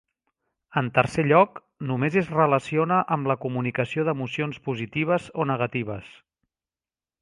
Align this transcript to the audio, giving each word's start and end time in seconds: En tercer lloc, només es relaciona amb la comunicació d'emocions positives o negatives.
En 0.81 0.87
tercer 0.95 1.25
lloc, 1.31 1.61
només 1.91 2.17
es 2.23 2.33
relaciona 2.39 2.99
amb 3.17 3.31
la 3.33 3.37
comunicació 3.45 4.09
d'emocions 4.11 4.61
positives 4.71 5.33
o 5.45 5.51
negatives. 5.55 6.13